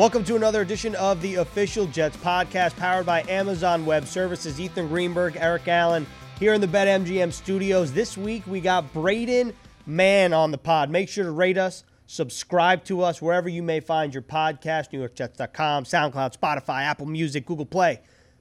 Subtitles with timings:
[0.00, 4.58] Welcome to another edition of the Official Jets podcast powered by Amazon Web Services.
[4.58, 6.06] Ethan Greenberg, Eric Allen
[6.38, 7.92] here in the BetMGM studios.
[7.92, 9.52] This week we got Braden
[9.84, 10.88] Mann on the pod.
[10.88, 15.84] Make sure to rate us, subscribe to us wherever you may find your podcast, NewYorkJets.com,
[15.84, 18.00] SoundCloud, Spotify, Apple Music, Google Play.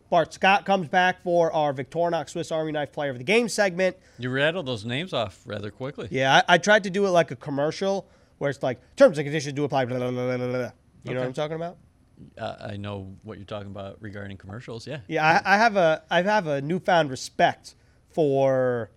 [0.10, 3.98] Bart Scott comes back for our Victorinox Swiss Army Knife Player of the Game segment.
[4.18, 6.08] You rattled those names off rather quickly.
[6.10, 8.08] Yeah, I, I tried to do it like a commercial
[8.38, 9.84] where it's like terms and conditions do apply.
[9.84, 10.72] Blah, blah, blah,
[11.04, 11.78] You know what I'm talking about?
[12.38, 14.86] Uh, I know what you're talking about regarding commercials.
[14.86, 15.00] Yeah.
[15.08, 17.76] Yeah, I, I have a I have a newfound respect
[18.10, 18.92] for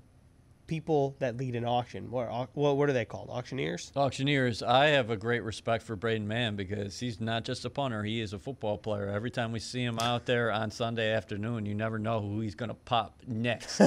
[0.67, 2.11] people that lead an auction.
[2.11, 3.29] What what what are they called?
[3.31, 3.93] Auctioneers.
[3.95, 8.03] Auctioneers, I have a great respect for Braden Mann because he's not just a punter,
[8.03, 9.09] he is a football player.
[9.09, 12.55] Every time we see him out there on Sunday afternoon, you never know who he's
[12.55, 13.83] going to pop next.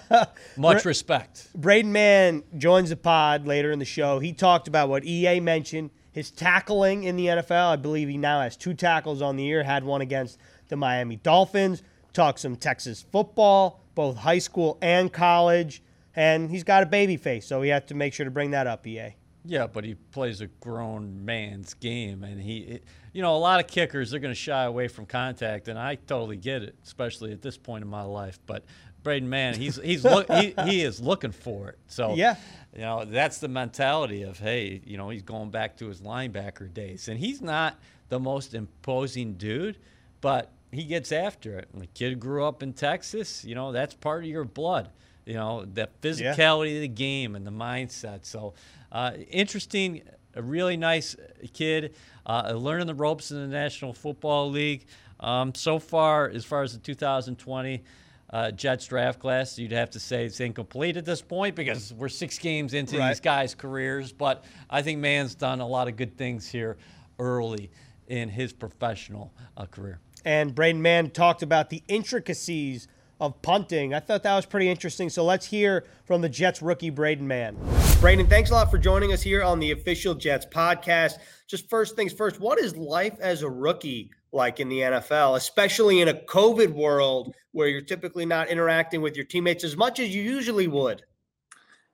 [0.56, 1.48] Much respect.
[1.54, 4.18] Braden Mann joins the pod later in the show.
[4.18, 7.72] He talked about what EA mentioned, his tackling in the NFL.
[7.72, 11.16] I believe he now has two tackles on the year, had one against the Miami
[11.16, 11.82] Dolphins.
[12.12, 15.82] Talked some Texas football, both high school and college.
[16.14, 18.66] And he's got a baby face, so he had to make sure to bring that
[18.66, 19.14] up, EA.
[19.46, 22.84] Yeah, but he plays a grown man's game, and he, it-
[23.14, 25.96] you know, a lot of kickers they're going to shy away from contact, and I
[25.96, 28.38] totally get it, especially at this point in my life.
[28.46, 28.64] But
[29.02, 31.78] Braden Mann, he's he's look, he, he is looking for it.
[31.88, 32.36] So Yeah.
[32.74, 36.72] you know that's the mentality of hey, you know, he's going back to his linebacker
[36.72, 37.78] days, and he's not
[38.08, 39.78] the most imposing dude,
[40.20, 41.68] but he gets after it.
[41.72, 44.90] And the kid grew up in Texas, you know, that's part of your blood.
[45.24, 48.24] You know, the physicality of the game and the mindset.
[48.24, 48.54] So,
[48.90, 50.02] uh, interesting,
[50.34, 51.14] a really nice
[51.52, 51.94] kid,
[52.26, 54.86] uh, learning the ropes in the National Football League.
[55.20, 57.84] Um, so far, as far as the 2020
[58.32, 62.08] uh, Jets draft class, you'd have to say it's incomplete at this point because we're
[62.08, 63.08] six games into Right.
[63.08, 64.12] these guys' careers.
[64.12, 66.76] But I think Mann's done a lot of good things here
[67.18, 67.70] early
[68.08, 70.00] in his professional uh, career.
[70.24, 72.88] and Braden Mann talked about the intricacies
[73.22, 73.94] of punting.
[73.94, 75.08] I thought that was pretty interesting.
[75.08, 77.56] So let's hear from the Jets rookie Braden Mann.
[78.00, 81.18] Braden, thanks a lot for joining us here on the official Jets podcast.
[81.46, 86.00] Just first things first, what is life as a rookie like in the NFL, especially
[86.00, 90.12] in a COVID world where you're typically not interacting with your teammates as much as
[90.12, 91.04] you usually would?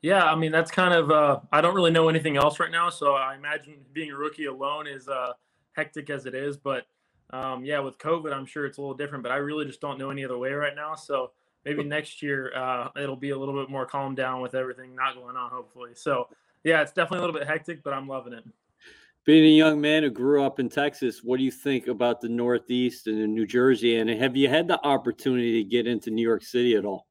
[0.01, 2.89] Yeah, I mean that's kind of uh, I don't really know anything else right now,
[2.89, 5.33] so I imagine being a rookie alone is uh,
[5.73, 6.57] hectic as it is.
[6.57, 6.87] But
[7.31, 9.23] um, yeah, with COVID, I'm sure it's a little different.
[9.23, 10.95] But I really just don't know any other way right now.
[10.95, 11.33] So
[11.65, 15.15] maybe next year uh, it'll be a little bit more calmed down with everything not
[15.15, 15.51] going on.
[15.51, 16.29] Hopefully, so
[16.65, 18.45] yeah, it's definitely a little bit hectic, but I'm loving it.
[19.25, 22.31] Being a young man who grew up in Texas, what do you think about the
[22.31, 23.97] Northeast and New Jersey?
[23.97, 27.07] And have you had the opportunity to get into New York City at all?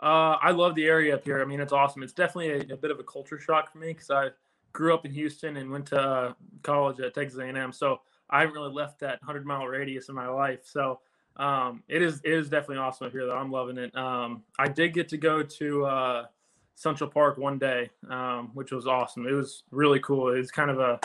[0.00, 1.42] Uh, I love the area up here.
[1.42, 2.04] I mean, it's awesome.
[2.04, 4.28] It's definitely a, a bit of a culture shock for me because I
[4.72, 7.72] grew up in Houston and went to uh, college at Texas A&M.
[7.72, 8.00] So
[8.30, 10.60] I haven't really left that 100 mile radius in my life.
[10.64, 11.00] So
[11.36, 13.26] um, it is it is definitely awesome up here.
[13.26, 13.96] Though I'm loving it.
[13.96, 16.26] Um, I did get to go to uh,
[16.74, 19.26] Central Park one day, um, which was awesome.
[19.26, 20.34] It was really cool.
[20.34, 21.00] It was kind of a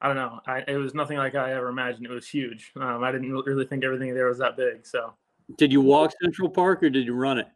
[0.00, 0.40] I don't know.
[0.46, 2.06] I, it was nothing like I ever imagined.
[2.06, 2.72] It was huge.
[2.76, 4.86] Um, I didn't really think everything there was that big.
[4.86, 5.14] So.
[5.56, 7.48] Did you walk Central Park or did you run it?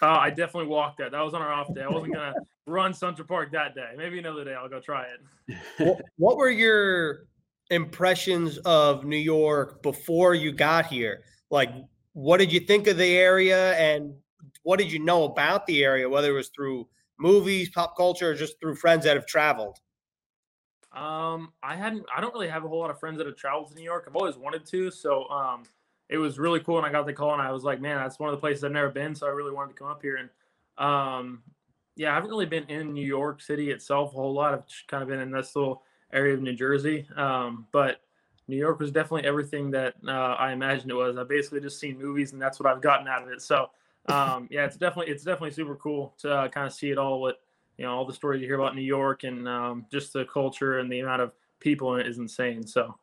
[0.00, 1.12] Uh, I definitely walked that.
[1.12, 1.82] That was on our off day.
[1.82, 2.34] I wasn't gonna
[2.66, 3.92] run Central Park that day.
[3.96, 5.56] Maybe another day I'll go try it.
[5.78, 7.26] what, what were your
[7.70, 11.24] impressions of New York before you got here?
[11.50, 11.70] Like,
[12.12, 14.14] what did you think of the area, and
[14.62, 18.34] what did you know about the area, whether it was through movies, pop culture, or
[18.34, 19.78] just through friends that have traveled?
[20.92, 22.04] Um, I hadn't.
[22.14, 24.06] I don't really have a whole lot of friends that have traveled to New York.
[24.08, 25.62] I've always wanted to, so um,
[26.08, 28.18] it was really cool when I got the call, and I was like, man, that's
[28.18, 30.16] one of the places I've never been, so I really wanted to come up here.
[30.16, 30.30] And
[30.78, 31.42] um,
[31.96, 34.54] yeah, I haven't really been in New York City itself a whole lot.
[34.54, 38.00] I've kind of been in this little area of New Jersey, um, but
[38.48, 41.18] New York was definitely everything that uh, I imagined it was.
[41.18, 43.42] I basically just seen movies, and that's what I've gotten out of it.
[43.42, 43.70] So
[44.08, 47.20] um, yeah, it's definitely it's definitely super cool to uh, kind of see it all.
[47.20, 47.40] What
[47.76, 50.78] you know, all the stories you hear about New York, and um, just the culture
[50.78, 52.66] and the amount of people in it is insane.
[52.66, 52.96] So.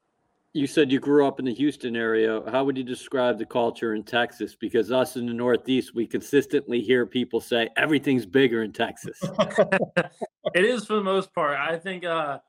[0.54, 2.42] You said you grew up in the Houston area.
[2.50, 4.56] How would you describe the culture in Texas?
[4.56, 9.20] Because us in the Northeast, we consistently hear people say everything's bigger in Texas.
[10.54, 11.60] it is for the most part.
[11.60, 12.40] I think uh,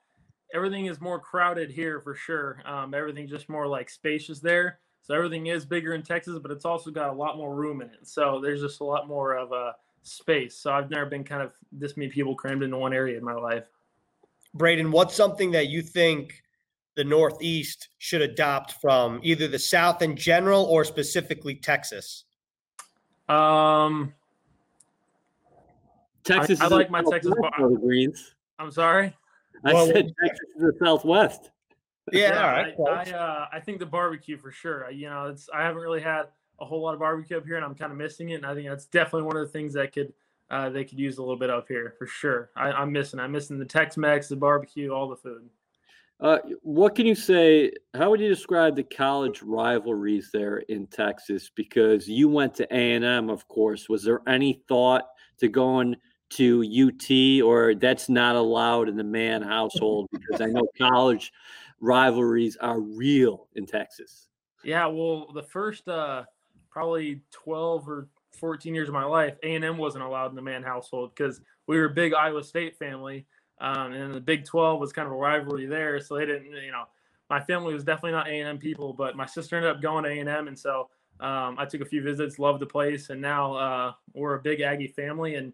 [0.55, 2.63] everything is more crowded here for sure.
[2.65, 4.79] Um, everything's just more like spacious there.
[5.03, 7.89] So everything is bigger in Texas, but it's also got a lot more room in
[7.89, 8.09] it.
[8.09, 10.57] So there's just a lot more of a space.
[10.57, 13.35] So I've never been kind of this many people crammed into one area in my
[13.35, 13.65] life.
[14.55, 16.43] Braden, what's something that you think
[16.97, 22.25] the Northeast should adopt from either the South in general or specifically Texas?
[23.29, 24.15] Um,
[26.25, 28.35] Texas I is like my Texas Southwest bar- the Greens.
[28.59, 29.15] I'm sorry.
[29.65, 31.51] I Well, said Texas is the Southwest.
[32.13, 32.75] Yeah, all right.
[32.89, 34.89] I, I, uh, I think the barbecue for sure.
[34.91, 36.27] You know, it's I haven't really had
[36.61, 38.35] a whole lot of barbecue up here, and I'm kind of missing it.
[38.35, 40.13] And I think that's definitely one of the things that could
[40.51, 42.51] uh, they could use a little bit up here for sure.
[42.57, 43.19] I, I'm missing.
[43.19, 45.49] I'm missing the Tex-Mex, the barbecue, all the food.
[46.19, 47.73] Uh, what can you say?
[47.93, 51.51] How would you describe the college rivalries there in Texas?
[51.55, 53.89] Because you went to A and M, of course.
[53.89, 55.05] Was there any thought
[55.39, 55.97] to going
[56.31, 60.09] to UT, or that's not allowed in the Mann household?
[60.13, 61.33] Because I know college
[61.81, 64.29] rivalries are real in Texas.
[64.65, 66.25] Yeah, well, the first uh,
[66.71, 71.13] probably 12 or 14 years of my life, A&M wasn't allowed in the Mann household
[71.15, 73.27] because we were a big Iowa State family.
[73.59, 76.01] Um, and the Big 12 was kind of a rivalry there.
[76.01, 76.85] So they didn't, you know,
[77.31, 80.49] my family was definitely not A&M people, but my sister ended up going to A&M.
[80.49, 80.91] And so
[81.21, 83.11] um, I took a few visits, loved the place.
[83.11, 85.53] And now uh, we're a big Aggie family and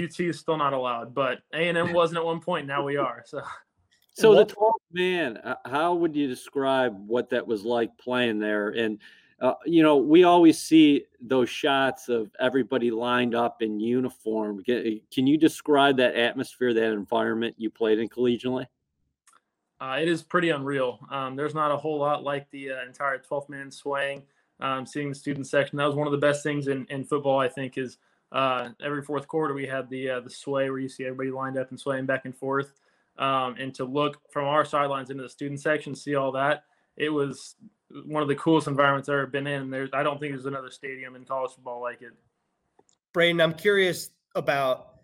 [0.00, 2.66] UT is still not allowed, but A&M wasn't at one point.
[2.66, 3.22] Now we are.
[3.26, 3.42] So.
[4.16, 8.68] So the 12 man, uh, how would you describe what that was like playing there?
[8.68, 9.00] And
[9.40, 14.62] uh, you know, we always see those shots of everybody lined up in uniform.
[14.64, 18.66] Can you describe that atmosphere, that environment you played in collegiately?
[19.80, 21.00] Uh, it is pretty unreal.
[21.10, 24.22] Um, there's not a whole lot like the uh, entire 12th man swaying.
[24.60, 27.40] Um, seeing the student section, that was one of the best things in, in football.
[27.40, 27.98] I think is
[28.34, 31.56] uh, every fourth quarter we had the uh, the sway where you see everybody lined
[31.56, 32.72] up and swaying back and forth.
[33.16, 36.64] Um, and to look from our sidelines into the student section, see all that,
[36.96, 37.54] it was
[38.06, 39.70] one of the coolest environments I've ever been in.
[39.70, 42.12] There's, I don't think there's another stadium in college football like it.
[43.12, 44.94] Braden, I'm curious about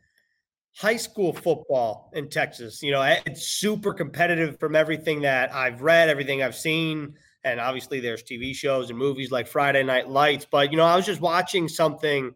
[0.77, 2.83] high school football in Texas.
[2.83, 7.15] You know, it's super competitive from everything that I've read, everything I've seen.
[7.45, 10.47] And obviously, there's TV shows and movies like Friday Night Lights.
[10.51, 12.35] But, you know, I was just watching something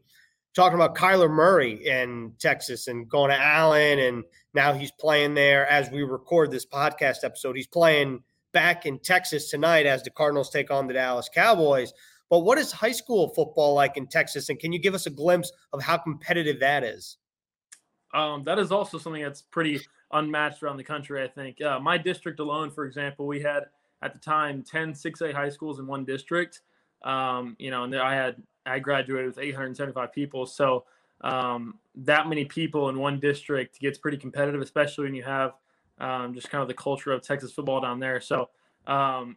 [0.55, 3.99] talking about Kyler Murray in Texas and going to Allen.
[3.99, 4.25] And
[4.55, 7.57] now he's playing there as we record this podcast episode.
[7.57, 8.23] He's playing
[8.53, 11.93] back in Texas tonight as the Cardinals take on the Dallas Cowboys.
[12.31, 14.49] But what is high school football like in Texas?
[14.49, 17.19] And can you give us a glimpse of how competitive that is?
[18.15, 19.81] Um, that is also something that's pretty
[20.13, 21.61] unmatched around the country, I think.
[21.61, 23.65] Uh, my district alone, for example, we had
[24.03, 26.61] at the time 10 6A high schools in one district.
[27.03, 30.47] Um, you know, and I had I graduated with 875 people.
[30.47, 30.85] So
[31.21, 35.55] um, that many people in one district gets pretty competitive, especially when you have
[35.99, 38.21] um, just kind of the culture of Texas football down there.
[38.21, 38.51] So
[38.87, 39.37] um,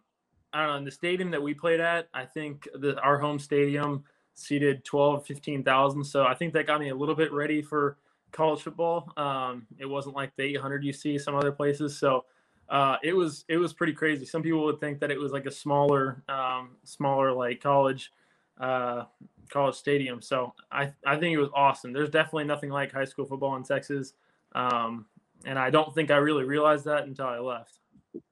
[0.54, 0.78] I don't know.
[0.78, 4.04] In the stadium that we played at, I think the, our home stadium
[4.34, 6.04] seated 12, 15,000.
[6.04, 7.98] So I think that got me a little bit ready for
[8.32, 9.12] college football.
[9.18, 11.98] Um, it wasn't like the 800 you see some other places.
[11.98, 12.26] So
[12.70, 14.26] uh, it was it was pretty crazy.
[14.26, 18.12] Some people would think that it was like a smaller um, smaller like college
[18.60, 19.04] uh,
[19.50, 20.22] college stadium.
[20.22, 21.94] So I I think it was awesome.
[21.94, 24.14] There's definitely nothing like high school football in Texas.
[24.54, 25.06] Um,
[25.46, 27.80] and I don't think I really realized that until I left.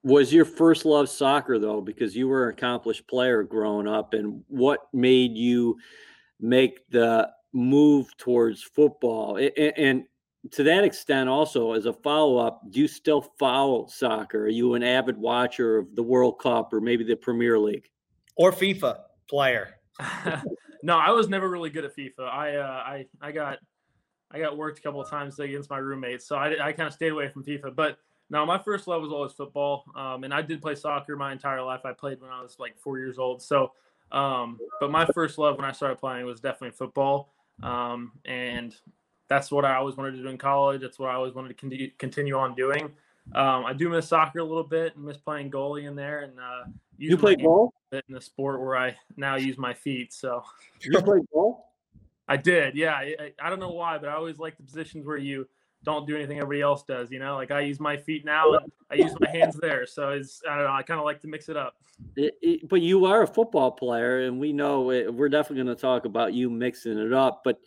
[0.03, 1.81] Was your first love soccer though?
[1.81, 5.77] Because you were an accomplished player growing up, and what made you
[6.39, 9.37] make the move towards football?
[9.37, 10.03] And, and
[10.51, 14.43] to that extent, also as a follow up, do you still follow soccer?
[14.43, 17.89] Are you an avid watcher of the World Cup or maybe the Premier League
[18.35, 19.75] or FIFA player?
[20.83, 22.21] no, I was never really good at FIFA.
[22.21, 23.59] I uh, I I got
[24.31, 26.93] I got worked a couple of times against my roommates, so I, I kind of
[26.93, 27.75] stayed away from FIFA.
[27.75, 27.97] But
[28.29, 31.61] no, my first love was always football, um, and I did play soccer my entire
[31.61, 31.81] life.
[31.85, 33.41] I played when I was like four years old.
[33.41, 33.71] So,
[34.11, 38.75] um, but my first love when I started playing was definitely football, um, and
[39.27, 40.81] that's what I always wanted to do in college.
[40.81, 42.91] That's what I always wanted to continue continue on doing.
[43.33, 46.21] Um, I do miss soccer a little bit and miss playing goalie in there.
[46.21, 46.65] And uh,
[46.97, 50.13] you play ball in the sport where I now use my feet.
[50.13, 50.43] So
[50.81, 51.73] you play ball.
[52.27, 52.93] I did, yeah.
[52.93, 55.47] I, I, don't know why, but I always like the positions where you
[55.83, 57.11] don't do anything everybody else does.
[57.11, 58.57] You know, like I use my feet now
[58.89, 59.85] I use my hands there.
[59.85, 60.73] So it's I don't know.
[60.73, 61.75] I kind of like to mix it up.
[62.15, 65.75] It, it, but you are a football player, and we know it, we're definitely going
[65.75, 67.41] to talk about you mixing it up.
[67.43, 67.59] But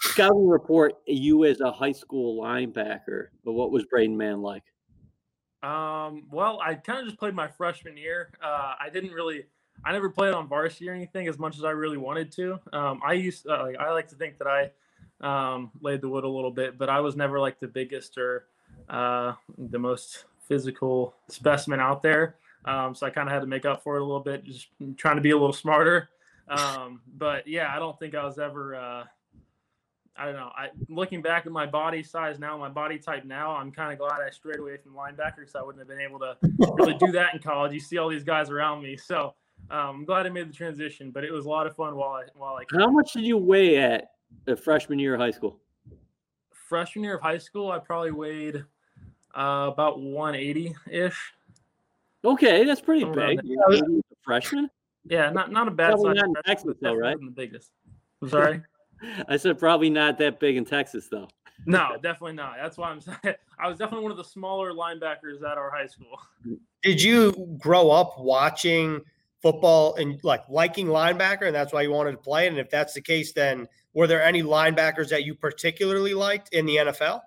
[0.00, 3.28] scouting report you as a high school linebacker.
[3.44, 4.64] But what was Braden Mann like?
[5.64, 8.30] Um, well, I kind of just played my freshman year.
[8.42, 9.44] Uh, I didn't really
[9.84, 12.58] I never played on varsity or anything as much as I really wanted to.
[12.72, 14.70] Um, I used uh, like I like to think that I
[15.20, 18.46] um, laid the wood a little bit, but I was never like the biggest or
[18.88, 22.36] uh, the most physical specimen out there.
[22.64, 24.68] Um, so I kind of had to make up for it a little bit, just
[24.96, 26.08] trying to be a little smarter.
[26.48, 28.74] Um, but yeah, I don't think I was ever.
[28.74, 29.04] Uh,
[30.16, 30.50] I don't know.
[30.54, 33.98] I looking back at my body size now, my body type now, I'm kind of
[33.98, 36.36] glad I strayed away from linebacker because I wouldn't have been able to
[36.76, 37.72] really do that in college.
[37.72, 39.34] You see all these guys around me, so
[39.70, 42.12] um, I'm glad I made the transition, but it was a lot of fun while
[42.12, 42.64] I while I.
[42.78, 44.12] How much did you weigh at
[44.44, 45.58] the freshman year of high school?
[46.52, 48.64] Freshman year of high school, I probably weighed
[49.36, 51.32] uh, about 180 ish.
[52.24, 53.40] Okay, that's pretty big.
[53.40, 53.82] a
[54.22, 54.70] freshman.
[55.06, 56.22] Yeah, not not a bad Probably size.
[56.22, 57.18] not in Texas, though, right?
[57.18, 57.70] The biggest.
[58.22, 58.62] I'm sorry.
[59.28, 61.28] I said probably not that big in Texas though.
[61.66, 62.56] no, definitely not.
[62.60, 63.18] That's why I'm saying
[63.58, 66.20] I was definitely one of the smaller linebackers at our high school.
[66.82, 69.00] Did you grow up watching
[69.40, 72.48] football and like liking linebacker, and that's why you wanted to play it?
[72.48, 76.66] And if that's the case, then were there any linebackers that you particularly liked in
[76.66, 77.20] the NFL?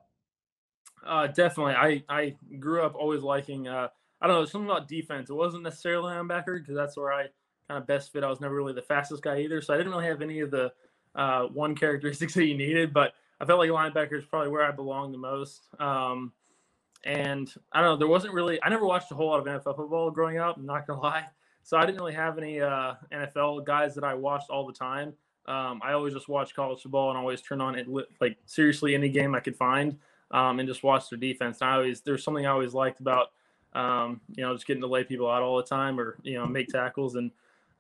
[1.06, 1.74] Uh, definitely.
[1.74, 3.68] I I grew up always liking.
[3.68, 3.88] Uh,
[4.22, 5.30] I don't know something about defense.
[5.30, 7.28] It wasn't necessarily linebacker because that's where I
[7.68, 8.24] kind of best fit.
[8.24, 10.52] I was never really the fastest guy either, so I didn't really have any of
[10.52, 10.72] the
[11.16, 12.94] uh, one characteristics that you needed.
[12.94, 15.68] But I felt like linebacker is probably where I belong the most.
[15.80, 16.32] Um,
[17.04, 17.98] and I don't know.
[17.98, 18.62] There wasn't really.
[18.64, 20.58] I never watched a whole lot of NFL football growing up.
[20.58, 21.26] I'm not gonna lie.
[21.64, 25.14] So I didn't really have any uh, NFL guys that I watched all the time.
[25.48, 27.88] Um, I always just watched college football and always turn on it
[28.20, 29.98] like seriously any game I could find
[30.32, 31.60] um, and just watch their defense.
[31.62, 33.32] And I always there's something I always liked about
[33.74, 36.46] um, you know just getting to lay people out all the time or you know
[36.46, 37.32] make tackles and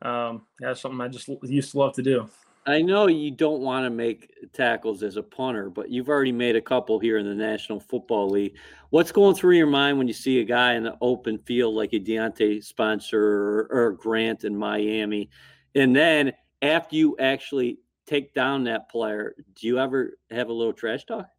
[0.01, 2.29] um, that's something I just used to love to do.
[2.67, 6.57] I know you don't want to make tackles as a punter, but you've already made
[6.57, 8.57] a couple here in the National Football League.
[8.89, 11.93] What's going through your mind when you see a guy in the open field like
[11.93, 15.29] a Diontae Spencer or, or Grant in Miami?
[15.75, 20.73] And then after you actually take down that player, do you ever have a little
[20.73, 21.29] trash talk?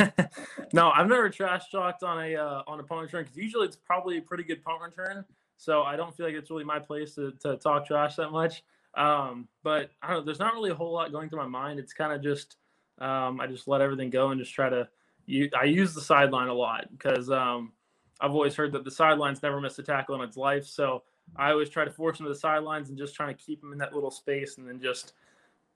[0.72, 3.76] no, I've never trash talked on a uh, on a punt return because usually it's
[3.76, 5.26] probably a pretty good punt return.
[5.58, 8.62] So I don't feel like it's really my place to, to talk trash that much.
[8.96, 11.78] Um, but I don't know, there's not really a whole lot going through my mind.
[11.78, 12.56] It's kind of just
[12.98, 14.88] um, I just let everything go and just try to.
[15.26, 17.72] You, I use the sideline a lot because um,
[18.20, 20.66] I've always heard that the sidelines never miss a tackle in its life.
[20.66, 21.02] So
[21.36, 23.72] I always try to force them to the sidelines and just trying to keep them
[23.72, 25.12] in that little space and then just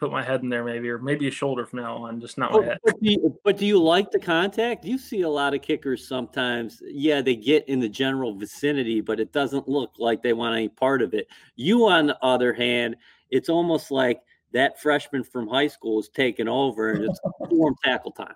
[0.02, 2.50] put my head in there maybe or maybe a shoulder from now on, just not
[2.50, 2.78] my head.
[2.84, 4.84] but do you, but do you like the contact?
[4.84, 6.82] You see a lot of kickers sometimes.
[6.84, 10.68] Yeah, they get in the general vicinity, but it doesn't look like they want any
[10.68, 11.28] part of it.
[11.54, 12.96] You, on the other hand,
[13.30, 18.10] it's almost like that freshman from high school is taking over and it's warm tackle
[18.10, 18.34] time.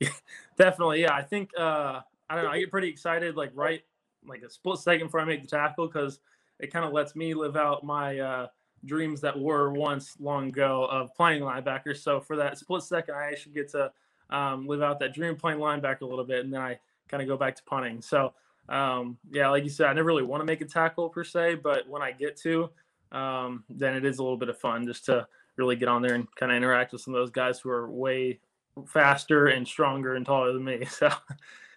[0.56, 1.12] Definitely, yeah.
[1.12, 2.50] I think uh, I don't know.
[2.50, 3.82] I get pretty excited, like right,
[4.24, 6.20] like a split second before I make the tackle, because
[6.60, 8.46] it kind of lets me live out my uh,
[8.84, 11.96] dreams that were once long ago of playing linebacker.
[11.96, 13.92] So for that split second, I actually get to
[14.30, 17.28] um, live out that dream playing linebacker a little bit, and then I kind of
[17.28, 18.00] go back to punting.
[18.02, 18.34] So
[18.68, 21.56] um, yeah, like you said, I never really want to make a tackle per se,
[21.56, 22.70] but when I get to,
[23.12, 25.26] um, then it is a little bit of fun just to
[25.56, 27.90] really get on there and kind of interact with some of those guys who are
[27.90, 28.40] way
[28.86, 30.84] faster and stronger and taller than me.
[30.88, 31.10] So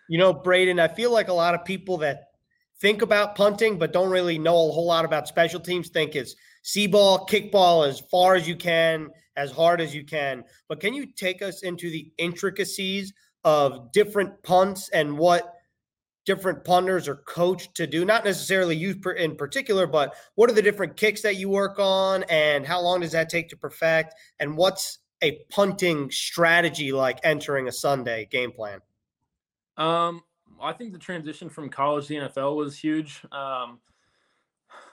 [0.09, 2.29] You know, Braden, I feel like a lot of people that
[2.79, 6.35] think about punting but don't really know a whole lot about special teams think it's
[6.67, 10.43] see ball, kick ball as far as you can, as hard as you can.
[10.67, 13.13] But can you take us into the intricacies
[13.45, 15.53] of different punts and what
[16.25, 18.03] different punters are coached to do?
[18.03, 22.23] Not necessarily you in particular, but what are the different kicks that you work on
[22.23, 24.13] and how long does that take to perfect?
[24.39, 28.81] And what's a punting strategy like entering a Sunday game plan?
[29.77, 30.21] Um,
[30.61, 33.21] I think the transition from college to NFL was huge.
[33.31, 33.79] Um,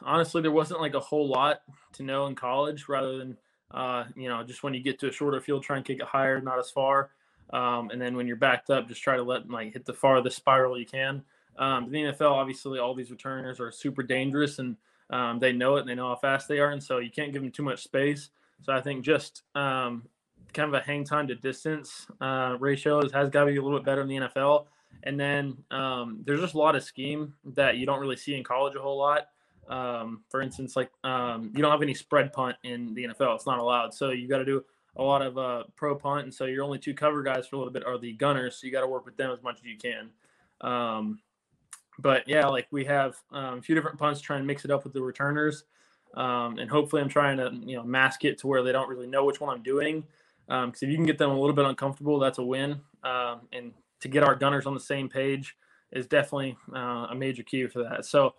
[0.02, 1.62] honestly, there wasn't like a whole lot
[1.94, 3.36] to know in college, rather than
[3.70, 6.06] uh, you know just when you get to a shorter field, try and kick it
[6.06, 7.10] higher, not as far.
[7.50, 10.36] Um, and then when you're backed up, just try to let like hit the farthest
[10.36, 11.22] spiral you can.
[11.56, 14.76] Um, the NFL, obviously, all these returners are super dangerous, and
[15.10, 15.80] um, they know it.
[15.80, 17.82] and They know how fast they are, and so you can't give them too much
[17.82, 18.30] space.
[18.62, 20.04] So I think just um,
[20.52, 23.78] kind of a hang time to distance uh, ratio has got to be a little
[23.78, 24.66] bit better in the NFL.
[25.02, 28.44] And then um, there's just a lot of scheme that you don't really see in
[28.44, 29.28] college a whole lot.
[29.68, 33.46] Um, for instance, like um, you don't have any spread punt in the NFL; it's
[33.46, 33.94] not allowed.
[33.94, 34.64] So you got to do
[34.96, 37.58] a lot of uh, pro punt, and so your only two cover guys for a
[37.58, 38.56] little bit are the gunners.
[38.56, 40.10] So you got to work with them as much as you can.
[40.60, 41.18] Um,
[41.98, 44.84] but yeah, like we have um, a few different punts, trying to mix it up
[44.84, 45.64] with the returners,
[46.14, 49.06] um, and hopefully I'm trying to you know mask it to where they don't really
[49.06, 50.04] know which one I'm doing.
[50.46, 52.78] Because if you can get them a little bit uncomfortable, that's a win.
[53.02, 55.56] Um, and to get our gunners on the same page
[55.92, 58.04] is definitely uh, a major key for that.
[58.04, 58.34] So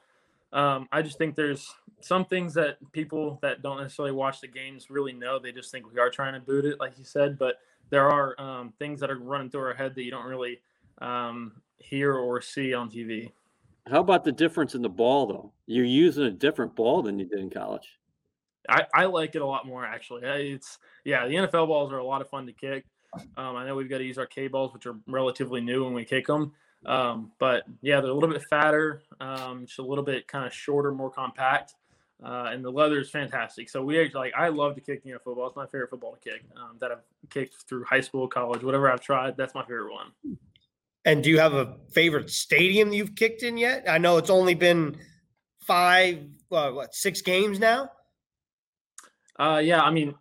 [0.54, 4.90] um, I just think there's some things that people that don't necessarily watch the games
[4.90, 5.40] really know.
[5.40, 7.38] They just think we are trying to boot it, like you said.
[7.38, 7.56] But
[7.90, 10.62] there are um, things that are running through our head that you don't really
[11.00, 13.32] um, hear or see on TV.
[13.88, 15.52] How about the difference in the ball, though?
[15.68, 18.00] You're using a different ball than you did in college.
[18.68, 20.24] I, I like it a lot more actually.
[20.24, 22.86] It's yeah, the NFL balls are a lot of fun to kick.
[23.38, 25.94] Um, I know we've got to use our K balls, which are relatively new when
[25.94, 26.52] we kick them.
[26.86, 30.54] Um, but yeah, they're a little bit fatter, um, just a little bit kind of
[30.54, 31.74] shorter, more compact,
[32.24, 33.70] uh, and the leather is fantastic.
[33.70, 35.48] So we actually like I love to kick you know football.
[35.48, 38.92] It's my favorite football to kick um, that I've kicked through high school, college, whatever
[38.92, 39.36] I've tried.
[39.36, 40.38] That's my favorite one.
[41.06, 43.86] And do you have a favorite stadium you've kicked in yet?
[43.88, 44.98] I know it's only been
[45.66, 47.92] five, uh, what, six games now?
[49.38, 50.16] Uh, yeah, I mean,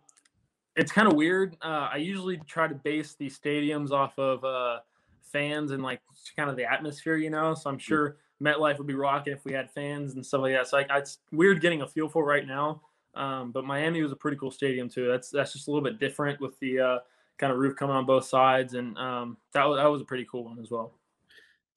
[0.75, 1.57] it's kind of weird.
[1.61, 4.79] Uh, I usually try to base these stadiums off of uh,
[5.21, 6.01] fans and like
[6.35, 7.53] kind of the atmosphere, you know.
[7.53, 10.67] So I'm sure MetLife would be rocking if we had fans and stuff like that.
[10.67, 12.81] So like, it's weird getting a feel for right now.
[13.15, 15.07] Um, but Miami was a pretty cool stadium too.
[15.07, 16.97] That's that's just a little bit different with the uh,
[17.37, 20.27] kind of roof coming on both sides, and um, that was that was a pretty
[20.29, 20.93] cool one as well.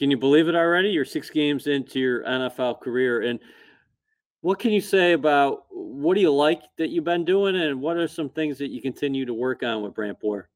[0.01, 0.91] Can you believe it already?
[0.91, 3.39] You're six games into your NFL career, and
[4.49, 7.99] what can you say about what do you like that you've been doing, and what
[7.99, 10.49] are some things that you continue to work on with Brant Boyer?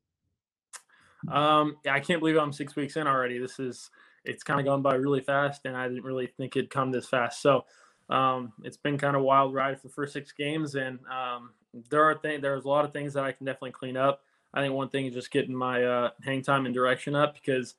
[1.30, 3.36] Um, I can't believe I'm six weeks in already.
[3.36, 3.90] This is
[4.24, 7.06] it's kind of gone by really fast, and I didn't really think it'd come this
[7.06, 7.42] fast.
[7.42, 7.66] So
[8.08, 11.50] um, it's been kind of wild ride for the first six games, and um,
[11.90, 12.40] there are things.
[12.40, 14.22] There's a lot of things that I can definitely clean up.
[14.54, 17.74] I think one thing is just getting my uh, hang time and direction up because,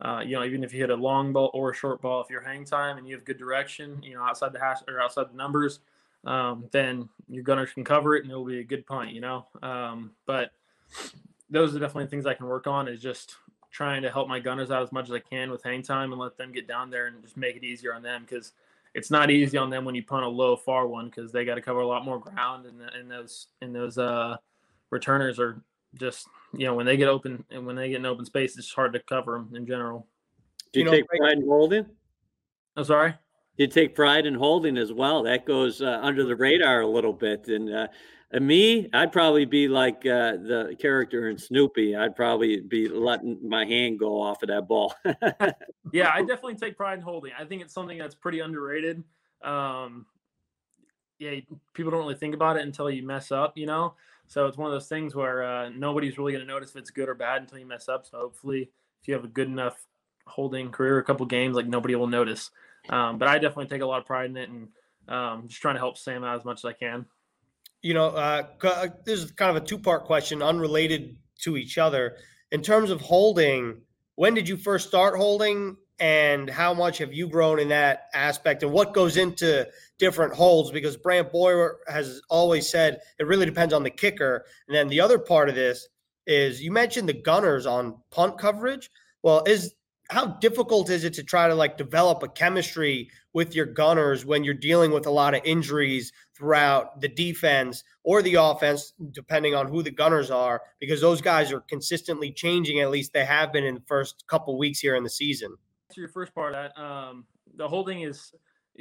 [0.00, 2.30] uh, you know, even if you hit a long ball or a short ball, if
[2.30, 5.30] you're hang time and you have good direction, you know, outside the hash or outside
[5.30, 5.80] the numbers,
[6.24, 9.46] um, then your gunners can cover it and it'll be a good punt, you know.
[9.62, 10.52] Um, but
[11.50, 12.86] those are definitely things I can work on.
[12.86, 13.36] Is just
[13.70, 16.20] trying to help my gunners out as much as I can with hang time and
[16.20, 18.52] let them get down there and just make it easier on them because
[18.94, 21.56] it's not easy on them when you punt a low far one because they got
[21.56, 24.36] to cover a lot more ground and, and those and those uh
[24.90, 25.60] returners are
[25.98, 28.72] just you know when they get open and when they get in open space, it's
[28.72, 30.06] hard to cover them in general.
[30.72, 31.86] Do you, you take know, pride in holding?
[32.76, 33.14] I'm sorry.
[33.56, 35.24] You take pride in holding as well.
[35.24, 37.48] That goes uh, under the radar a little bit.
[37.48, 37.88] And, uh,
[38.30, 41.96] and me, I'd probably be like uh, the character in Snoopy.
[41.96, 44.94] I'd probably be letting my hand go off of that ball.
[45.92, 47.32] yeah, I definitely take pride in holding.
[47.36, 49.02] I think it's something that's pretty underrated.
[49.42, 50.06] Um,
[51.18, 51.40] yeah,
[51.74, 53.94] people don't really think about it until you mess up, you know.
[54.28, 56.90] So it's one of those things where uh, nobody's really going to notice if it's
[56.90, 58.06] good or bad until you mess up.
[58.06, 58.70] So hopefully,
[59.00, 59.82] if you have a good enough
[60.26, 62.50] holding career, a couple games, like nobody will notice.
[62.90, 64.68] Um, but I definitely take a lot of pride in it and
[65.08, 67.06] um, just trying to help Sam out as much as I can.
[67.80, 71.78] You know, uh, uh this is kind of a two part question, unrelated to each
[71.78, 72.16] other.
[72.52, 73.80] In terms of holding,
[74.16, 75.76] when did you first start holding?
[76.00, 79.66] And how much have you grown in that aspect and what goes into
[79.98, 84.44] different holds because Brant Boyer has always said it really depends on the kicker.
[84.68, 85.88] And then the other part of this
[86.26, 88.90] is you mentioned the gunners on punt coverage.
[89.22, 89.74] Well, is
[90.10, 94.42] how difficult is it to try to like develop a chemistry with your gunners when
[94.42, 99.68] you're dealing with a lot of injuries throughout the defense or the offense, depending on
[99.68, 102.80] who the gunners are, because those guys are consistently changing.
[102.80, 105.56] At least they have been in the first couple weeks here in the season
[106.00, 107.24] your first part that, um,
[107.56, 108.32] the holding is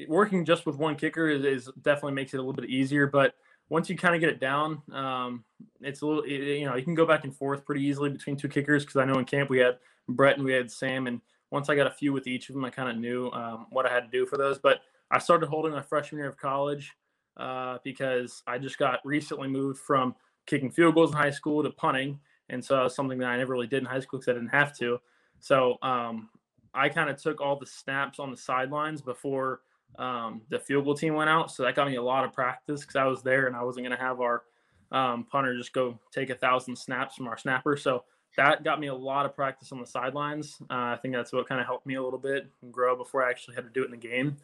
[0.07, 3.07] working just with one kicker is, is, definitely makes it a little bit easier.
[3.07, 3.33] But
[3.69, 5.43] once you kind of get it down, um,
[5.81, 8.37] it's a little, it, you know, you can go back and forth pretty easily between
[8.37, 9.77] two kickers because I know in camp we had
[10.07, 11.07] Brett and we had Sam.
[11.07, 13.67] And once I got a few with each of them, I kind of knew um,
[13.71, 14.57] what I had to do for those.
[14.57, 16.95] But I started holding my freshman year of college
[17.37, 21.69] uh, because I just got recently moved from kicking field goals in high school to
[21.71, 22.19] punting.
[22.49, 24.35] And so that was something that I never really did in high school because I
[24.35, 24.99] didn't have to.
[25.39, 26.29] So um,
[26.77, 29.61] I kind of took all the snaps on the sidelines before
[29.97, 31.51] um, the field goal team went out.
[31.51, 33.85] So that got me a lot of practice because I was there and I wasn't
[33.85, 34.43] going to have our
[34.91, 37.75] um, punter just go take a thousand snaps from our snapper.
[37.77, 38.03] So
[38.37, 40.57] that got me a lot of practice on the sidelines.
[40.69, 43.25] Uh, I think that's what kind of helped me a little bit and grow before
[43.25, 44.37] I actually had to do it in the game.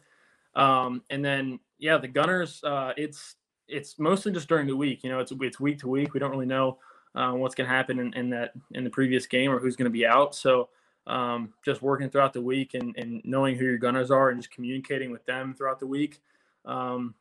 [0.56, 5.04] Um, and then, yeah, the Gunners, uh, it's it's mostly just during the week.
[5.04, 6.12] You know, it's it's week to week.
[6.12, 6.78] We don't really know
[7.14, 9.90] uh, what's going to happen in, in that in the previous game or who's going
[9.90, 10.34] to be out.
[10.34, 10.68] So
[11.06, 14.50] um, just working throughout the week and, and knowing who your gunners are and just
[14.50, 16.20] communicating with them throughout the week
[16.64, 17.14] um,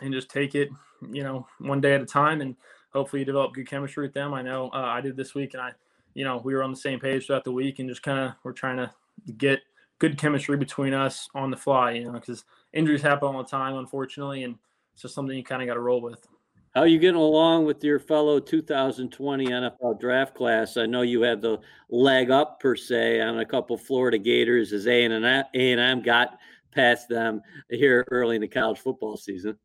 [0.00, 0.68] and just take it
[1.10, 2.56] you know one day at a time and
[2.92, 4.34] hopefully you develop good chemistry with them.
[4.34, 5.72] I know uh, i did this week and i
[6.14, 8.32] you know we were on the same page throughout the week and just kind of
[8.42, 8.90] we're trying to
[9.36, 9.60] get
[9.98, 13.76] good chemistry between us on the fly you know because injuries happen all the time
[13.76, 14.56] unfortunately and
[14.92, 16.26] it's just something you kind of got to roll with
[16.74, 20.76] how are you getting along with your fellow 2020 NFL draft class?
[20.76, 24.86] I know you had the leg up per se on a couple Florida Gators as
[24.86, 26.38] A and A and M got
[26.72, 29.58] past them here early in the college football season.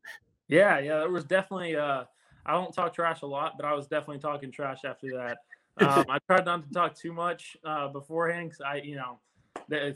[0.48, 1.76] Yeah, yeah, it was definitely.
[1.76, 2.04] Uh,
[2.46, 5.38] I don't talk trash a lot, but I was definitely talking trash after that.
[5.76, 9.18] Um, I tried not to talk too much uh, beforehand because I, you know,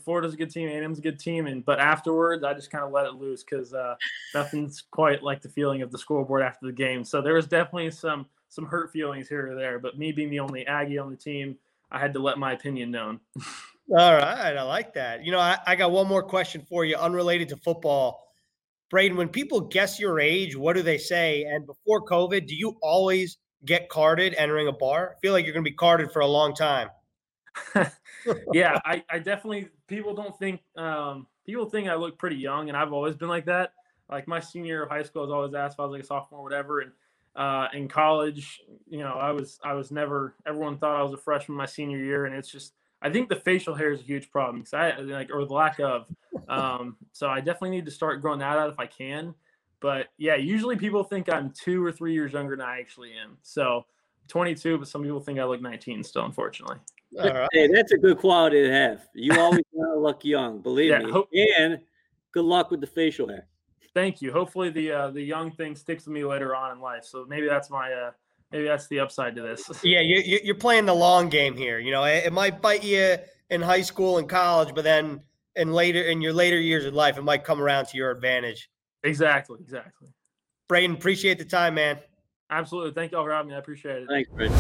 [0.03, 2.91] Florida's a good team, A&M's a good team, and but afterwards I just kind of
[2.91, 3.97] let it loose because uh,
[4.35, 7.05] nothing's quite like the feeling of the scoreboard after the game.
[7.05, 9.79] So there was definitely some some hurt feelings here or there.
[9.79, 11.57] But me being the only Aggie on the team,
[11.91, 13.21] I had to let my opinion known.
[13.91, 15.25] All right, I like that.
[15.25, 18.23] You know, I, I got one more question for you, unrelated to football.
[18.91, 21.45] Braden, when people guess your age, what do they say?
[21.45, 25.15] And before COVID, do you always get carded entering a bar?
[25.17, 26.89] I feel like you're going to be carded for a long time.
[28.53, 32.77] yeah, I, I definitely people don't think um, people think I look pretty young, and
[32.77, 33.73] I've always been like that.
[34.11, 36.03] Like my senior year of high school, I was always asked if I was like
[36.03, 36.81] a sophomore, or whatever.
[36.81, 36.93] And
[37.37, 40.35] uh, in college, you know, I was I was never.
[40.47, 43.37] Everyone thought I was a freshman my senior year, and it's just I think the
[43.37, 46.07] facial hair is a huge problem because I like or the lack of.
[46.49, 49.35] Um, so I definitely need to start growing that out if I can.
[49.81, 53.39] But yeah, usually people think I'm two or three years younger than I actually am.
[53.43, 53.85] So
[54.29, 56.79] 22, but some people think I look 19 still, unfortunately.
[57.17, 59.07] Hey, that's a good quality to have.
[59.15, 61.11] You always want to look young, believe yeah, me.
[61.11, 61.81] Hope- and
[62.33, 63.47] good luck with the facial hair.
[63.95, 64.33] Thank you.
[64.33, 67.05] Hopefully the uh, the young thing sticks with me later on in life.
[67.05, 68.11] So maybe that's my uh,
[68.53, 69.69] maybe that's the upside to this.
[69.83, 71.79] yeah, you, you're playing the long game here.
[71.79, 73.17] You know, it, it might bite you
[73.51, 75.23] in high school and college, but then
[75.57, 78.71] in later in your later years of life, it might come around to your advantage.
[79.03, 79.59] Exactly.
[79.61, 80.09] Exactly.
[80.69, 81.99] Braden, appreciate the time, man.
[82.51, 82.93] Absolutely.
[82.93, 83.57] Thank y'all for having me.
[83.57, 84.09] I appreciate it.
[84.09, 84.57] Thanks, Braden.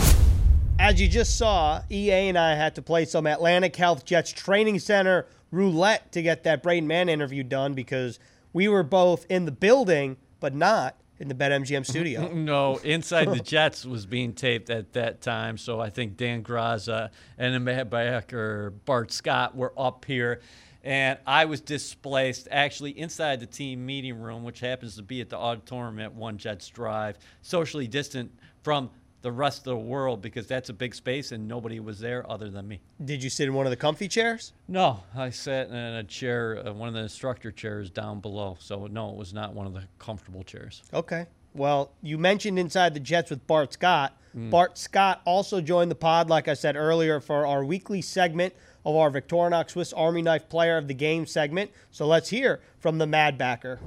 [0.79, 4.79] As you just saw, EA and I had to play some Atlantic Health Jets Training
[4.79, 8.21] Center roulette to get that Braden Mann interview done because
[8.53, 12.33] we were both in the building, but not in the BetMGM studio.
[12.33, 15.59] no, Inside the Jets was being taped at that time.
[15.59, 20.41] So I think Dan Graza and Matt or Bart Scott were up here.
[20.85, 25.29] And I was displaced actually inside the team meeting room, which happens to be at
[25.29, 28.31] the auditorium at One Jets Drive, socially distant
[28.63, 28.91] from
[29.23, 32.49] the rest of the world because that's a big space and nobody was there other
[32.51, 32.81] than me.
[33.05, 34.53] Did you sit in one of the comfy chairs?
[34.69, 38.57] No, I sat in a chair, uh, one of the instructor chairs down below.
[38.61, 40.83] So, no, it was not one of the comfortable chairs.
[40.95, 41.27] Okay.
[41.55, 44.17] Well, you mentioned Inside the Jets with Bart Scott.
[44.37, 44.51] Mm.
[44.51, 48.55] Bart Scott also joined the pod, like I said earlier, for our weekly segment
[48.89, 51.71] of our Victorinox Swiss Army Knife Player of the Game segment.
[51.91, 53.79] So let's hear from the Mad Backer.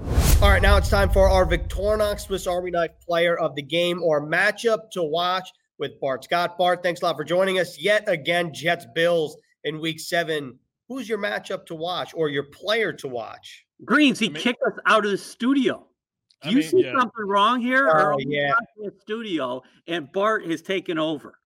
[0.41, 4.03] All right, now it's time for our Victorinox Swiss Army Knife Player of the Game
[4.03, 6.55] or matchup to watch with Bart Scott.
[6.55, 8.53] Bart, thanks a lot for joining us yet again.
[8.53, 10.59] Jets Bills in Week Seven.
[10.87, 13.65] Who's your matchup to watch or your player to watch?
[13.83, 15.87] Greens, he I mean, kicked us out of the studio.
[16.43, 16.91] Do I you mean, see yeah.
[16.99, 17.89] something wrong here?
[17.91, 18.53] Oh, yeah.
[18.77, 21.39] The studio and Bart has taken over.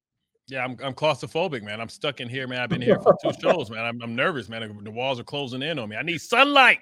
[0.48, 1.82] Yeah, I'm, I'm claustrophobic, man.
[1.82, 2.60] I'm stuck in here, man.
[2.60, 3.84] I've been here for two shows, man.
[3.84, 4.80] I'm, I'm nervous, man.
[4.84, 5.96] The walls are closing in on me.
[5.96, 6.80] I need sunlight.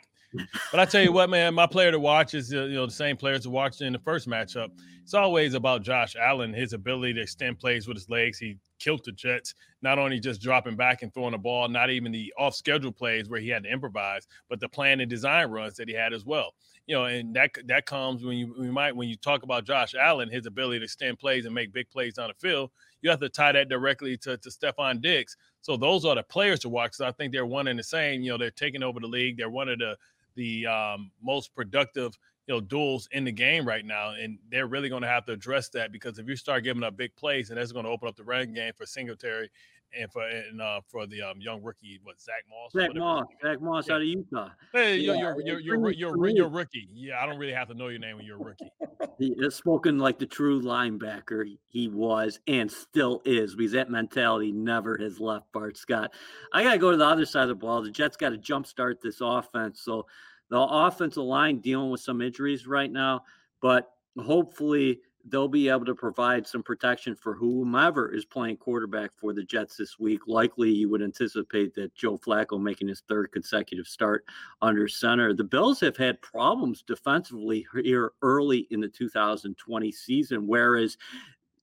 [0.72, 2.92] But I tell you what, man, my player to watch is uh, you know the
[2.92, 4.70] same players to watch in the first matchup.
[5.04, 8.40] It's always about Josh Allen, his ability to extend plays with his legs.
[8.40, 12.12] He killed the Jets, not only just dropping back and throwing the ball, not even
[12.12, 15.88] the off-schedule plays where he had to improvise, but the plan and design runs that
[15.88, 16.54] he had as well.
[16.88, 19.94] You know, and that that comes when you we might when you talk about Josh
[19.94, 22.72] Allen, his ability to extend plays and make big plays on the field
[23.04, 25.38] you have to tie that directly to, to Stefon Diggs.
[25.62, 26.94] So those are the players to watch.
[26.96, 28.22] So I think they're one and the same.
[28.22, 29.38] You know, they're taking over the league.
[29.38, 29.96] They're one of the
[30.36, 34.90] the um, most productive you know duels in the game right now, and they're really
[34.90, 37.60] going to have to address that because if you start giving up big plays, and
[37.60, 39.50] that's going to open up the running game for Singletary
[40.00, 42.72] and for and uh, for the um, young rookie, what Zach Moss?
[42.72, 43.96] Zach Moss, Zach Moss yeah.
[43.96, 44.50] out of Utah.
[44.72, 46.90] Hey, yeah, you're, you're, you're, you're, you're, rookie.
[46.94, 48.72] Yeah, I don't really have to know your name when you're a rookie.
[49.20, 54.52] he is spoken like the true linebacker he was and still is because that mentality
[54.52, 56.12] never has left Bart Scott.
[56.54, 57.82] I got to go to the other side of the ball.
[57.82, 59.82] The Jets got to jumpstart this offense.
[59.82, 60.08] So
[60.50, 63.24] the offensive line dealing with some injuries right now,
[63.62, 69.34] but hopefully– they'll be able to provide some protection for whomever is playing quarterback for
[69.34, 70.22] the Jets this week.
[70.28, 74.26] Likely, you would anticipate that Joe Flacco making his third consecutive start
[74.62, 75.34] under center.
[75.34, 80.98] The Bills have had problems defensively here early in the 2020 season, whereas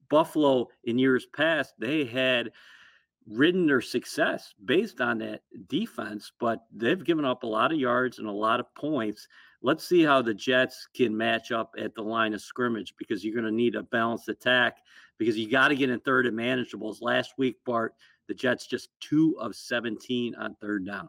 [0.09, 2.51] Buffalo in years past, they had
[3.29, 8.19] ridden their success based on that defense, but they've given up a lot of yards
[8.19, 9.29] and a lot of points
[9.63, 13.35] let's see how the Jets can match up at the line of scrimmage because you're
[13.35, 14.79] going to need a balanced attack
[15.19, 17.03] because you got to get in third and manageables.
[17.03, 17.95] Last week, Bart,
[18.29, 21.09] the Jets just two of 17 on third down.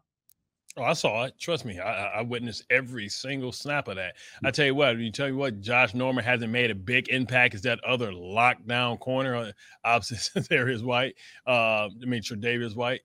[0.77, 1.33] Oh, I saw it.
[1.37, 4.15] Trust me, I, I, witnessed every single snap of that.
[4.45, 7.09] I tell you what, when you tell you what, Josh Norman hasn't made a big
[7.09, 7.55] impact.
[7.55, 9.51] Is that other lockdown corner uh,
[9.83, 11.15] opposite there is White?
[11.45, 13.01] Uh, I mean, Tre'Davious White.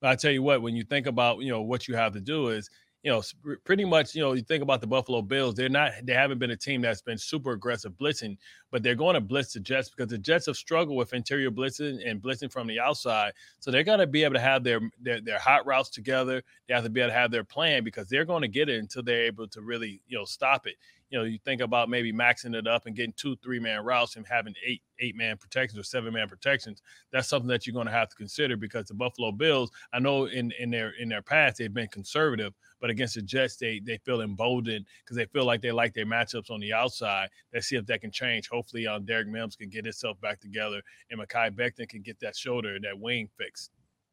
[0.00, 2.20] But I tell you what, when you think about you know what you have to
[2.20, 2.68] do is
[3.06, 3.22] you know,
[3.62, 6.50] pretty much, you know, you think about the Buffalo Bills, they're not, they haven't been
[6.50, 8.36] a team that's been super aggressive blitzing,
[8.72, 12.00] but they're going to blitz the Jets because the Jets have struggled with interior blitzing
[12.04, 13.32] and blitzing from the outside.
[13.60, 16.42] So they're going to be able to have their, their, their hot routes together.
[16.66, 18.80] They have to be able to have their plan because they're going to get it
[18.80, 20.74] until they're able to really, you know, stop it
[21.10, 24.16] you know, you think about maybe maxing it up and getting two, three man routes
[24.16, 26.82] and having eight, eight man protections or seven man protections.
[27.12, 30.24] That's something that you're going to have to consider because the Buffalo Bills, I know
[30.26, 33.98] in in their in their past they've been conservative, but against the Jets they they
[33.98, 37.28] feel emboldened because they feel like they like their matchups on the outside.
[37.52, 38.48] Let's see if that can change.
[38.48, 42.36] Hopefully, um, Derek Mims can get himself back together and Mekhi Becton can get that
[42.36, 43.70] shoulder, that wing fixed.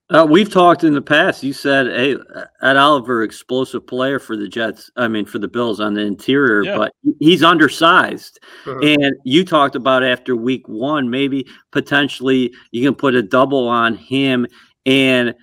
[0.09, 1.43] Uh, we've talked in the past.
[1.43, 2.17] You said, "Hey,
[2.61, 4.91] Ed Oliver, explosive player for the Jets.
[4.97, 6.77] I mean, for the Bills on the interior, Yeah.
[6.77, 8.95] but he's undersized." Mhm.
[9.05, 13.95] And you talked about after week one, maybe potentially you can put a double on
[13.95, 14.45] him
[14.85, 15.33] and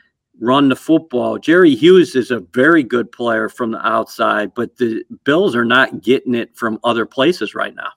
[0.40, 1.38] run the football.
[1.38, 6.02] Jerry Hughes is a very good player from the outside, but the Bills are not
[6.02, 7.90] getting it from other places right now.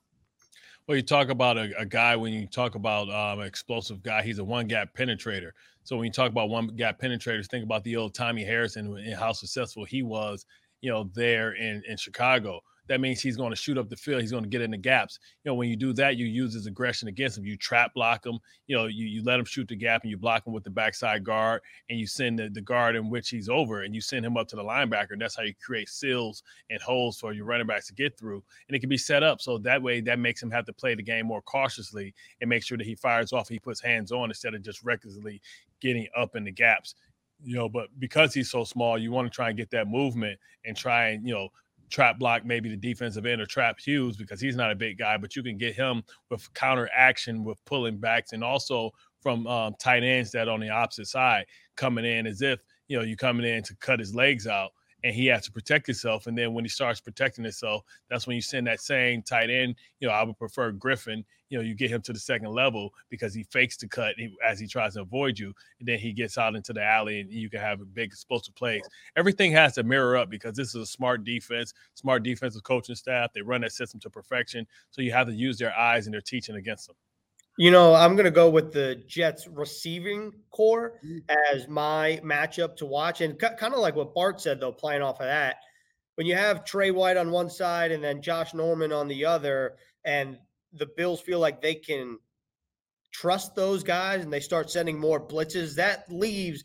[0.88, 4.22] Well, you talk about a, a guy when you talk about um, an explosive guy,
[4.22, 5.52] he's a one gap penetrator.
[5.84, 9.16] So when you talk about one gap penetrators, think about the old Tommy Harrison and
[9.16, 10.46] how successful he was,
[10.82, 12.60] you know, there in, in Chicago.
[12.88, 14.22] That means he's going to shoot up the field.
[14.22, 15.20] He's going to get in the gaps.
[15.44, 17.46] You know, when you do that, you use his aggression against him.
[17.46, 18.40] You trap block him.
[18.68, 20.70] You know, you, you let him shoot the gap and you block him with the
[20.70, 24.26] backside guard and you send the, the guard in which he's over and you send
[24.26, 25.12] him up to the linebacker.
[25.12, 28.44] And that's how you create seals and holes for your running backs to get through.
[28.68, 30.94] And it can be set up so that way that makes him have to play
[30.94, 33.48] the game more cautiously and make sure that he fires off.
[33.48, 35.42] He puts hands on instead of just recklessly
[35.80, 36.96] getting up in the gaps.
[37.46, 40.40] You know, but because he's so small, you want to try and get that movement
[40.66, 41.50] and try and you know
[41.94, 45.16] trap block maybe the defensive end or trap Hughes because he's not a big guy,
[45.16, 48.90] but you can get him with counter action with pulling backs and also
[49.22, 53.04] from um, tight ends that on the opposite side coming in as if you know
[53.04, 54.72] you're coming in to cut his legs out
[55.04, 56.28] and he has to protect himself.
[56.28, 59.76] And then when he starts protecting himself, that's when you send that same tight end.
[60.00, 61.26] You know, I would prefer Griffin.
[61.50, 64.60] You know, you get him to the second level because he fakes the cut as
[64.60, 67.50] he tries to avoid you, and then he gets out into the alley, and you
[67.50, 68.82] can have a big explosive plays.
[69.16, 73.34] Everything has to mirror up because this is a smart defense, smart defensive coaching staff.
[73.34, 76.22] They run that system to perfection, so you have to use their eyes and their
[76.22, 76.96] teaching against them.
[77.58, 81.22] You know, I'm going to go with the Jets receiving corps mm.
[81.54, 83.22] as my matchup to watch.
[83.22, 85.58] And kind of like what Bart said, though, playing off of that,
[86.16, 89.76] when you have Trey White on one side and then Josh Norman on the other,
[90.04, 90.38] and
[90.74, 92.18] the Bills feel like they can
[93.12, 96.64] trust those guys and they start sending more blitzes, that leaves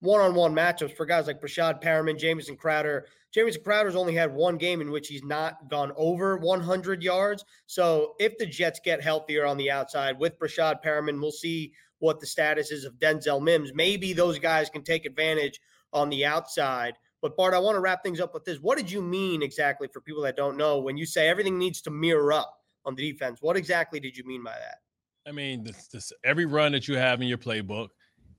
[0.00, 3.06] one on one matchups for guys like Breshad Perriman, Jamison Crowder.
[3.34, 7.44] Jamison Crowder's only had one game in which he's not gone over 100 yards.
[7.66, 12.20] So if the Jets get healthier on the outside with Breshad Perriman, we'll see what
[12.20, 13.72] the status is of Denzel Mims.
[13.74, 15.58] Maybe those guys can take advantage
[15.92, 16.94] on the outside.
[17.20, 18.58] But Bart, I want to wrap things up with this.
[18.58, 21.80] What did you mean exactly for people that don't know when you say everything needs
[21.82, 23.38] to mirror up on the defense?
[23.40, 24.78] What exactly did you mean by that?
[25.26, 27.88] I mean, this, this, every run that you have in your playbook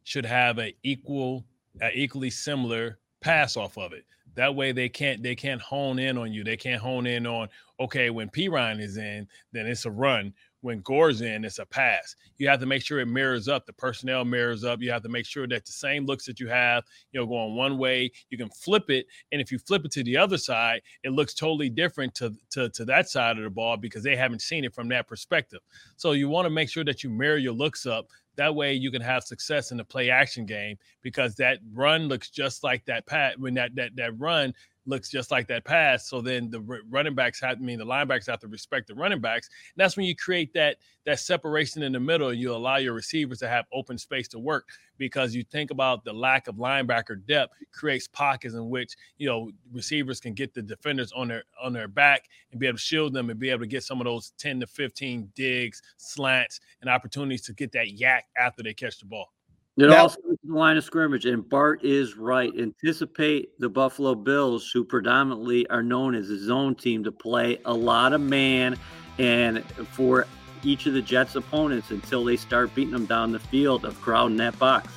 [0.04, 1.44] should have an equal,
[1.82, 4.06] a equally similar pass off of it.
[4.36, 6.44] That way they can't they can't hone in on you.
[6.44, 7.48] They can't hone in on
[7.80, 10.32] okay when Perine is in, then it's a run.
[10.62, 12.16] When Gore's in, it's a pass.
[12.40, 13.68] You have to make sure it mirrors up.
[13.68, 14.82] The personnel mirrors up.
[14.82, 17.56] You have to make sure that the same looks that you have, you know, going
[17.56, 19.06] one way, you can flip it.
[19.32, 22.70] And if you flip it to the other side, it looks totally different to, to,
[22.70, 25.60] to that side of the ball because they haven't seen it from that perspective.
[25.98, 28.92] So you want to make sure that you mirror your looks up that way you
[28.92, 33.06] can have success in the play action game because that run looks just like that
[33.06, 34.54] pat when that that that run
[34.86, 36.08] looks just like that pass.
[36.10, 39.20] So then the running backs have, I mean, the linebackers have to respect the running
[39.20, 39.48] backs.
[39.48, 42.30] And that's when you create that that separation in the middle.
[42.30, 44.68] And you allow your receivers to have open space to work
[44.98, 49.52] because you think about the lack of linebacker depth creates pockets in which you know
[49.72, 53.14] receivers can get the defenders on their on their back and be able to shield
[53.14, 56.90] them and be able to get some of those 10 to 15 digs, slants, and
[56.90, 59.32] opportunities to get that YAC after they catch the ball.
[59.78, 62.52] It now, also is the line of scrimmage, and Bart is right.
[62.58, 67.74] Anticipate the Buffalo Bills, who predominantly are known as a zone team, to play a
[67.74, 68.78] lot of man
[69.18, 70.28] and for
[70.64, 74.38] each of the Jets' opponents until they start beating them down the field of crowding
[74.38, 74.92] that box.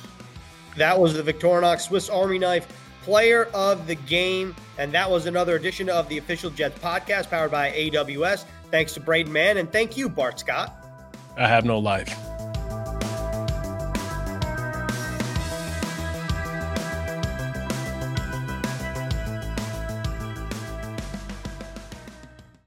[0.77, 2.67] That was the Victorinox Swiss Army Knife
[3.03, 7.51] Player of the Game, and that was another edition of the Official Jets podcast powered
[7.51, 8.45] by AWS.
[8.71, 10.75] Thanks to Braden Mann, and thank you, Bart Scott.
[11.37, 12.15] I have no life.